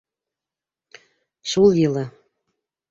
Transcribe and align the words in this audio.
Шул 1.53 1.81
йылы. 1.85 2.07